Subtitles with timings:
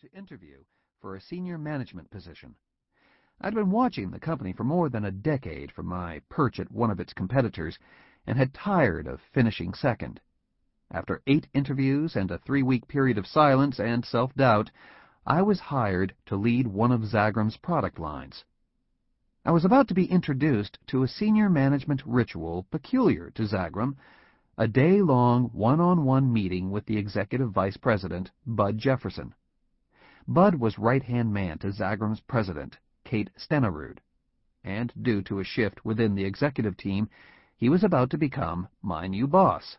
[0.00, 0.58] to interview
[1.00, 2.54] for a senior management position.
[3.40, 6.90] I'd been watching the company for more than a decade from my perch at one
[6.90, 7.78] of its competitors
[8.26, 10.20] and had tired of finishing second.
[10.90, 14.70] After eight interviews and a three-week period of silence and self-doubt,
[15.24, 18.44] I was hired to lead one of Zagrum's product lines.
[19.46, 23.96] I was about to be introduced to a senior management ritual peculiar to Zagrum,
[24.58, 29.34] a day-long one-on-one meeting with the executive vice president, Bud Jefferson.
[30.28, 33.98] Bud was right-hand man to Zagrum's president, Kate Stenerud,
[34.64, 37.08] and due to a shift within the executive team,
[37.56, 39.76] he was about to become my new boss.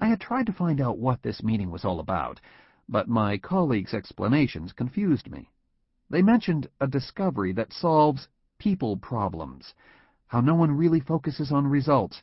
[0.00, 2.40] I had tried to find out what this meeting was all about,
[2.88, 5.48] but my colleagues' explanations confused me.
[6.10, 8.26] They mentioned a discovery that solves
[8.58, 9.74] people problems,
[10.26, 12.20] how no one really focuses on results,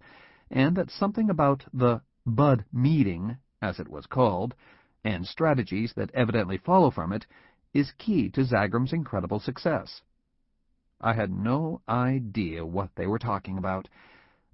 [0.49, 4.53] and that something about the Bud meeting, as it was called,
[5.03, 7.25] and strategies that evidently follow from it,
[7.73, 10.01] is key to Zagrum's incredible success.
[10.99, 13.87] I had no idea what they were talking about,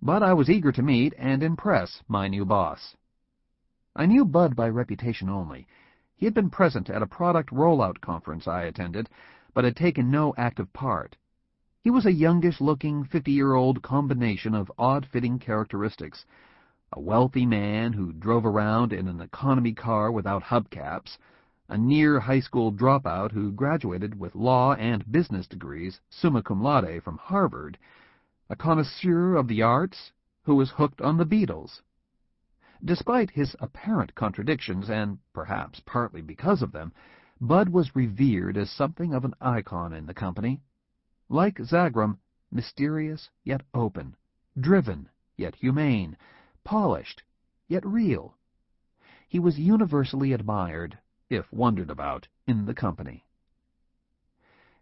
[0.01, 2.95] but I was eager to meet and impress my new boss.
[3.95, 5.67] I knew Bud by reputation only.
[6.15, 9.09] He had been present at a product rollout conference I attended,
[9.53, 11.17] but had taken no active part.
[11.81, 16.25] He was a youngish-looking, fifty-year-old combination of odd-fitting characteristics.
[16.93, 21.17] A wealthy man who drove around in an economy car without hubcaps,
[21.67, 27.17] a near-high school dropout who graduated with law and business degrees summa cum laude from
[27.17, 27.77] Harvard,
[28.49, 30.13] a connoisseur of the arts
[30.43, 31.81] who was hooked on the Beatles.
[32.81, 36.93] Despite his apparent contradictions, and perhaps partly because of them,
[37.41, 40.61] Bud was revered as something of an icon in the company.
[41.27, 44.15] Like Zagrum, mysterious yet open,
[44.57, 46.15] driven yet humane,
[46.67, 47.23] polished
[47.69, 48.35] yet real.
[49.29, 53.23] He was universally admired, if wondered about, in the company.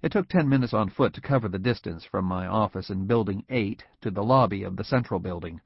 [0.02, 3.46] It took ten minutes on foot to cover the distance from my office in Building
[3.50, 5.62] 8 to the lobby of the Central Building.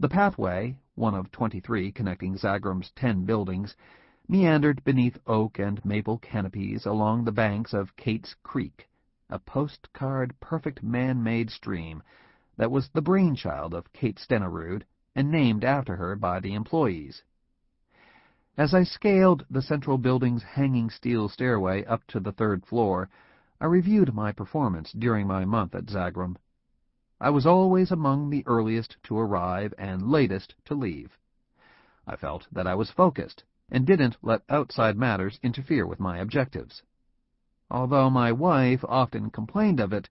[0.00, 3.76] The pathway, one of twenty-three connecting Zagrum's ten buildings,
[4.26, 8.88] meandered beneath oak and maple canopies along the banks of Kate's Creek,
[9.30, 12.02] a postcard-perfect man-made stream
[12.56, 14.82] that was the brainchild of Kate Stenerud
[15.14, 17.22] and named after her by the employees.
[18.56, 23.08] As I scaled the central building's hanging steel stairway up to the third floor,
[23.60, 26.36] I reviewed my performance during my month at Zagrum.
[27.20, 31.16] I was always among the earliest to arrive and latest to leave.
[32.06, 36.82] I felt that I was focused and didn't let outside matters interfere with my objectives.
[37.70, 40.10] Although my wife often complained of it,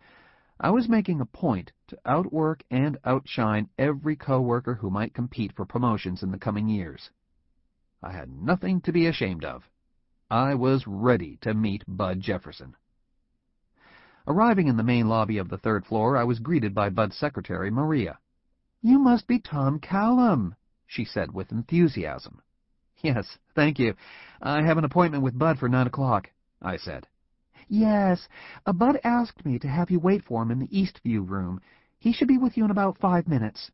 [0.64, 5.66] I was making a point to outwork and outshine every coworker who might compete for
[5.66, 7.10] promotions in the coming years.
[8.04, 9.68] I had nothing to be ashamed of.
[10.30, 12.76] I was ready to meet Bud Jefferson.
[14.28, 17.72] Arriving in the main lobby of the third floor, I was greeted by Bud's secretary,
[17.72, 18.20] Maria.
[18.84, 20.54] "You must be Tom Callum,"
[20.86, 22.40] she said with enthusiasm.
[22.98, 23.96] "Yes, thank you.
[24.44, 26.30] I have an appointment with Bud for nine o'clock,"
[26.62, 27.08] I said.
[27.70, 28.28] "Yes.
[28.66, 31.62] Uh, Bud asked me to have you wait for him in the East View room.
[32.00, 33.72] He should be with you in about five minutes."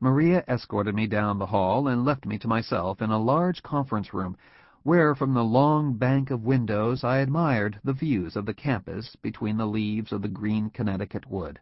[0.00, 4.12] Maria escorted me down the hall and left me to myself in a large conference
[4.12, 4.36] room,
[4.82, 9.56] where from the long bank of windows I admired the views of the campus between
[9.56, 11.60] the leaves of the green Connecticut wood.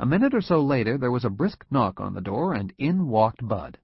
[0.00, 3.06] A minute or so later there was a brisk knock on the door, and in
[3.06, 3.78] walked Bud.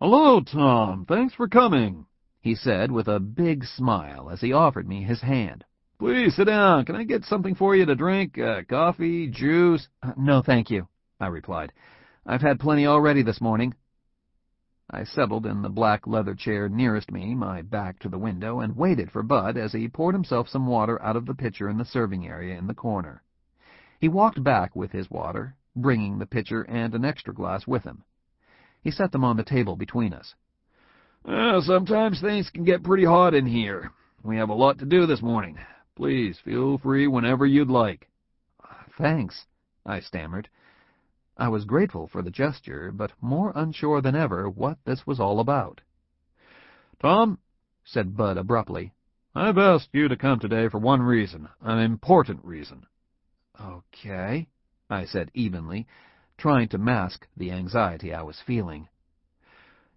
[0.00, 1.04] "Hello, Tom.
[1.04, 2.06] Thanks for coming,"
[2.40, 5.64] he said with a big smile as he offered me his hand.
[6.02, 6.84] "Please sit down.
[6.84, 8.36] Can I get something for you to drink?
[8.36, 10.88] Uh, coffee, juice?" Uh, "No, thank you,"
[11.20, 11.72] I replied.
[12.26, 13.74] I've had plenty already this morning.
[14.90, 18.76] I settled in the black leather chair nearest me, my back to the window, and
[18.76, 21.84] waited for Bud as he poured himself some water out of the pitcher in the
[21.84, 23.22] serving area in the corner.
[24.00, 28.02] He walked back with his water, bringing the pitcher and an extra glass with him.
[28.82, 30.34] He set them on the table between us.
[31.24, 33.92] Uh, sometimes things can get pretty hot in here.
[34.24, 35.58] We have a lot to do this morning.
[35.94, 38.08] Please feel free whenever you'd like.
[38.62, 39.46] Ah, thanks,
[39.84, 40.48] I stammered.
[41.36, 45.40] I was grateful for the gesture, but more unsure than ever what this was all
[45.40, 45.80] about.
[46.98, 47.38] Tom,
[47.84, 48.92] said Bud abruptly,
[49.34, 52.86] I've asked you to come today for one reason, an important reason.
[53.60, 54.48] Okay,
[54.88, 55.86] I said evenly,
[56.38, 58.88] trying to mask the anxiety I was feeling.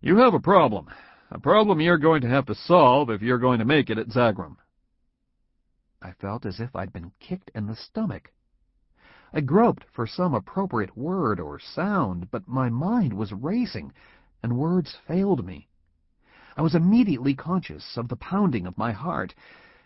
[0.02, 0.88] You have a problem,
[1.32, 4.12] a problem you're going to have to solve if you're going to make it at
[4.12, 4.58] Zagrum.
[6.06, 8.32] I felt as if I'd been kicked in the stomach.
[9.34, 13.92] I groped for some appropriate word or sound, but my mind was racing,
[14.44, 15.68] and words failed me.
[16.56, 19.34] I was immediately conscious of the pounding of my heart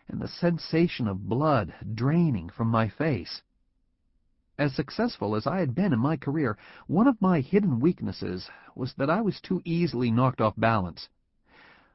[0.10, 3.42] and the sensation of blood draining from my face.
[4.58, 6.58] As successful as I had been in my career,
[6.88, 11.08] one of my hidden weaknesses was that I was too easily knocked off balance.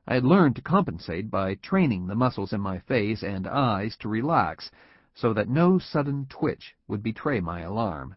[0.07, 4.09] I had learned to compensate by training the muscles in my face and eyes to
[4.09, 4.71] relax
[5.15, 8.17] so that no sudden twitch would betray my alarm.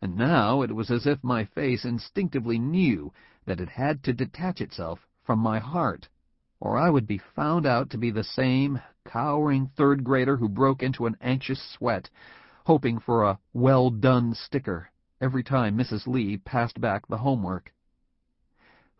[0.00, 3.12] And now it was as if my face instinctively knew
[3.44, 6.08] that it had to detach itself from my heart,
[6.60, 10.82] or I would be found out to be the same cowering third grader who broke
[10.82, 12.08] into an anxious sweat
[12.66, 14.90] hoping for a well done sticker
[15.20, 16.06] every time Mrs.
[16.06, 17.72] Lee passed back the homework.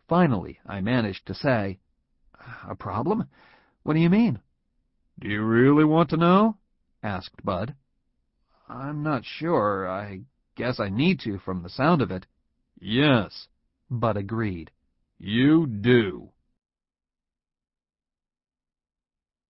[0.07, 1.79] Finally, I managed to say,
[2.67, 3.27] A problem?
[3.83, 4.39] What do you mean?
[5.19, 6.57] Do you really want to know?
[7.03, 7.75] asked Bud.
[8.69, 9.89] I'm not sure.
[9.89, 10.21] I
[10.55, 12.25] guess I need to from the sound of it.
[12.79, 13.47] Yes,
[13.89, 14.71] Bud agreed.
[15.17, 16.31] You do.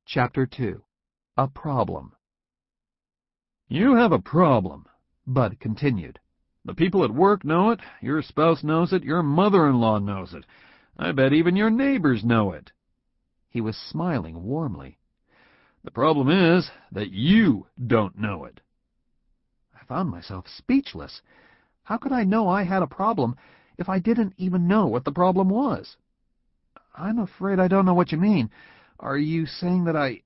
[0.05, 0.83] Chapter 2
[1.37, 2.13] A Problem
[3.73, 4.85] you have a problem,
[5.25, 6.19] Bud continued.
[6.65, 10.45] The people at work know it, your spouse knows it, your mother-in-law knows it.
[10.99, 12.73] I bet even your neighbors know it.
[13.51, 14.97] He was smiling warmly.
[15.83, 18.61] The problem is that you don't know it.
[19.75, 21.21] I found myself speechless.
[21.83, 23.35] How could I know I had a problem
[23.77, 25.97] if I didn't even know what the problem was?
[26.95, 28.49] I'm afraid I don't know what you mean.
[28.99, 30.21] Are you saying that I...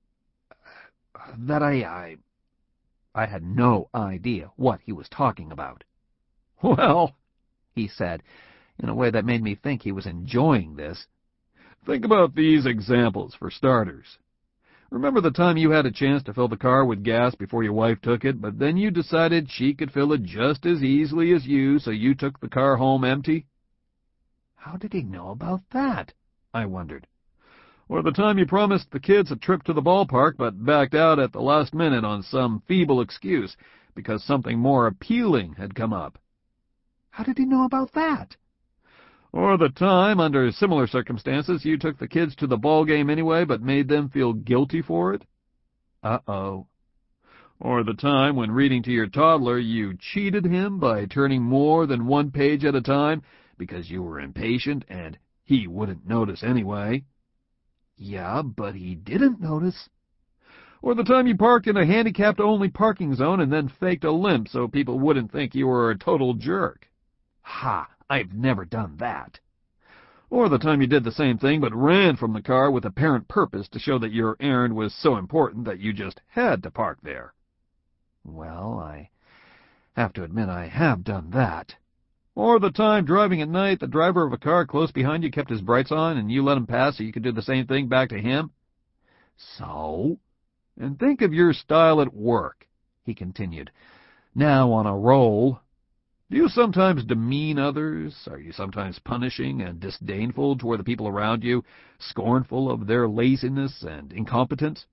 [1.36, 1.82] that I...
[1.82, 2.16] I...
[3.12, 5.82] I had no idea what he was talking about.
[6.62, 7.16] Well,
[7.74, 8.22] he said,
[8.78, 11.06] in a way that made me think he was enjoying this.
[11.86, 14.18] Think about these examples for starters.
[14.90, 17.74] Remember the time you had a chance to fill the car with gas before your
[17.74, 21.46] wife took it, but then you decided she could fill it just as easily as
[21.46, 23.46] you, so you took the car home empty?
[24.56, 26.12] How did he know about that?
[26.52, 27.06] I wondered.
[27.88, 31.20] Or the time you promised the kids a trip to the ballpark but backed out
[31.20, 33.56] at the last minute on some feeble excuse
[33.94, 36.18] because something more appealing had come up.
[37.10, 38.36] How did he know about that?
[39.36, 43.44] Or the time, under similar circumstances, you took the kids to the ball game anyway
[43.44, 45.26] but made them feel guilty for it?
[46.02, 46.66] Uh-oh.
[47.60, 52.06] Or the time when reading to your toddler you cheated him by turning more than
[52.06, 53.20] one page at a time
[53.58, 57.04] because you were impatient and he wouldn't notice anyway.
[57.98, 59.90] Yeah, but he didn't notice.
[60.80, 64.48] Or the time you parked in a handicapped-only parking zone and then faked a limp
[64.48, 66.88] so people wouldn't think you were a total jerk.
[67.42, 67.86] Ha!
[68.08, 69.40] I've never done that.
[70.28, 73.28] Or the time you did the same thing but ran from the car with apparent
[73.28, 76.98] purpose to show that your errand was so important that you just had to park
[77.02, 77.32] there.
[78.24, 79.10] Well, I
[79.94, 81.76] have to admit I have done that.
[82.34, 85.48] Or the time driving at night, the driver of a car close behind you kept
[85.48, 87.88] his brights on and you let him pass so you could do the same thing
[87.88, 88.50] back to him.
[89.36, 90.18] So?
[90.78, 92.66] And think of your style at work,
[93.04, 93.70] he continued,
[94.34, 95.60] now on a roll.
[96.28, 98.26] Do you sometimes demean others?
[98.28, 101.62] Are you sometimes punishing and disdainful toward the people around you,
[102.00, 104.86] scornful of their laziness and incompetence?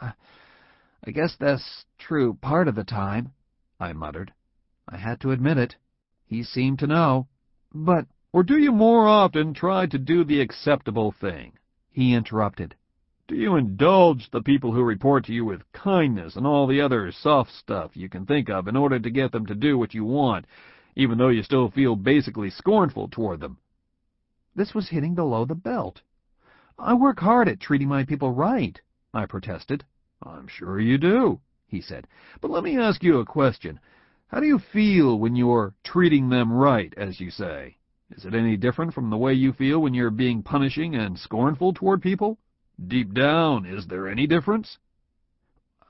[0.00, 3.34] I guess that's true part of the time,
[3.78, 4.32] I muttered.
[4.88, 5.76] I had to admit it.
[6.24, 7.28] He seemed to know.
[7.74, 11.58] But, or do you more often try to do the acceptable thing?
[11.90, 12.74] He interrupted.
[13.26, 17.10] Do you indulge the people who report to you with kindness and all the other
[17.10, 20.04] soft stuff you can think of in order to get them to do what you
[20.04, 20.46] want,
[20.94, 23.56] even though you still feel basically scornful toward them?
[24.54, 26.02] This was hitting below the belt.
[26.78, 28.78] I work hard at treating my people right,
[29.14, 29.86] I protested.
[30.22, 32.06] I'm sure you do, he said.
[32.42, 33.80] But let me ask you a question.
[34.26, 37.78] How do you feel when you're treating them right, as you say?
[38.10, 41.72] Is it any different from the way you feel when you're being punishing and scornful
[41.72, 42.38] toward people?
[42.88, 44.78] Deep down, is there any difference?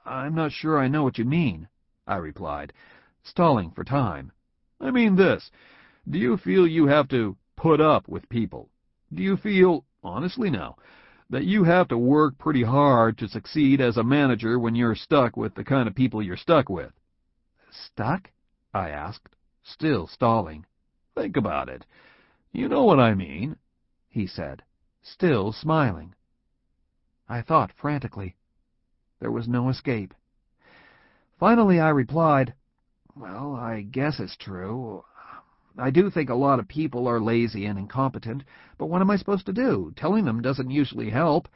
[0.04, 1.68] I'm not sure I know what you mean,
[2.06, 2.74] I replied,
[3.22, 4.32] stalling for time.
[4.80, 5.50] I mean this.
[6.08, 8.68] Do you feel you have to put up with people?
[9.14, 10.76] Do you feel, honestly now,
[11.30, 15.36] that you have to work pretty hard to succeed as a manager when you're stuck
[15.36, 16.92] with the kind of people you're stuck with?
[17.70, 18.30] Stuck?
[18.74, 20.66] I asked, still stalling.
[21.14, 21.86] Think about it.
[22.52, 23.56] You know what I mean,
[24.10, 24.62] he said,
[25.02, 26.14] still smiling.
[27.28, 28.36] I thought frantically.
[29.20, 30.14] There was no escape.
[31.38, 32.54] Finally I replied,
[33.16, 35.04] Well, I guess it's true.
[35.76, 38.44] I do think a lot of people are lazy and incompetent,
[38.78, 39.92] but what am I supposed to do?
[39.96, 41.48] Telling them doesn't usually help,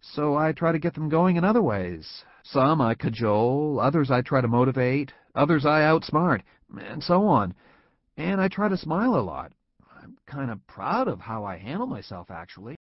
[0.00, 2.24] so I try to get them going in other ways.
[2.42, 6.42] Some I cajole, others I try to motivate, others I outsmart,
[6.78, 7.54] and so on.
[8.16, 9.52] And I try to smile a lot.
[10.02, 12.76] I'm kind of proud of how I handle myself, actually.